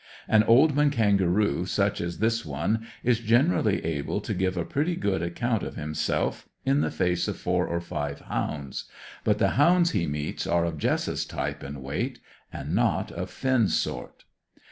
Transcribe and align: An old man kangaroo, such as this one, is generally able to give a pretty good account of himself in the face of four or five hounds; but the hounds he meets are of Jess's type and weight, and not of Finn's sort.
An 0.27 0.41
old 0.45 0.75
man 0.75 0.89
kangaroo, 0.89 1.67
such 1.67 2.01
as 2.01 2.17
this 2.17 2.43
one, 2.43 2.87
is 3.03 3.19
generally 3.19 3.85
able 3.85 4.19
to 4.21 4.33
give 4.33 4.57
a 4.57 4.65
pretty 4.65 4.95
good 4.95 5.21
account 5.21 5.61
of 5.61 5.75
himself 5.75 6.49
in 6.65 6.81
the 6.81 6.89
face 6.89 7.27
of 7.27 7.37
four 7.37 7.67
or 7.67 7.79
five 7.79 8.21
hounds; 8.21 8.85
but 9.23 9.37
the 9.37 9.49
hounds 9.61 9.91
he 9.91 10.07
meets 10.07 10.47
are 10.47 10.65
of 10.65 10.79
Jess's 10.79 11.23
type 11.23 11.61
and 11.61 11.83
weight, 11.83 12.17
and 12.51 12.73
not 12.73 13.11
of 13.11 13.29
Finn's 13.29 13.77
sort. 13.77 14.23